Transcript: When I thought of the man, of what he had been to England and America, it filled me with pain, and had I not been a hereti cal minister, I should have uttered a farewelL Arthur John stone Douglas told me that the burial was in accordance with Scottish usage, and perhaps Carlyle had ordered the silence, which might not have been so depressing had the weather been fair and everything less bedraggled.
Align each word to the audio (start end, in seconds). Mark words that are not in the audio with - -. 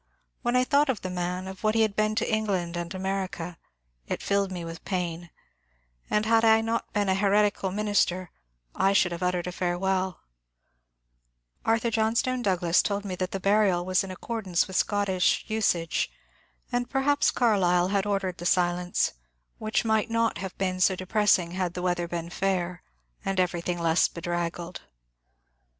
When 0.41 0.55
I 0.55 0.63
thought 0.63 0.89
of 0.89 1.01
the 1.01 1.11
man, 1.11 1.47
of 1.47 1.63
what 1.63 1.75
he 1.75 1.81
had 1.83 1.95
been 1.95 2.15
to 2.15 2.27
England 2.27 2.75
and 2.75 2.91
America, 2.95 3.59
it 4.07 4.23
filled 4.23 4.51
me 4.51 4.65
with 4.65 4.83
pain, 4.83 5.29
and 6.09 6.25
had 6.25 6.43
I 6.43 6.61
not 6.61 6.91
been 6.91 7.07
a 7.07 7.13
hereti 7.13 7.51
cal 7.51 7.69
minister, 7.69 8.31
I 8.73 8.93
should 8.93 9.11
have 9.11 9.21
uttered 9.21 9.45
a 9.45 9.51
farewelL 9.51 10.17
Arthur 11.63 11.91
John 11.91 12.15
stone 12.15 12.41
Douglas 12.41 12.81
told 12.81 13.05
me 13.05 13.13
that 13.17 13.29
the 13.29 13.39
burial 13.39 13.85
was 13.85 14.03
in 14.03 14.09
accordance 14.09 14.65
with 14.65 14.75
Scottish 14.75 15.43
usage, 15.47 16.09
and 16.71 16.89
perhaps 16.89 17.29
Carlyle 17.29 17.89
had 17.89 18.07
ordered 18.07 18.39
the 18.39 18.45
silence, 18.47 19.13
which 19.59 19.85
might 19.85 20.09
not 20.09 20.39
have 20.39 20.57
been 20.57 20.79
so 20.79 20.95
depressing 20.95 21.51
had 21.51 21.75
the 21.75 21.83
weather 21.83 22.07
been 22.07 22.31
fair 22.31 22.81
and 23.23 23.39
everything 23.39 23.77
less 23.77 24.07
bedraggled. 24.07 24.81